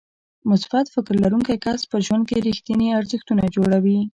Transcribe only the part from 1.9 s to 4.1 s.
په ژوند کې رېښتيني ارزښتونه جوړوي.